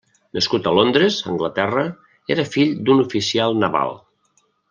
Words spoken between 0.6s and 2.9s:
a Londres, Anglaterra, era fill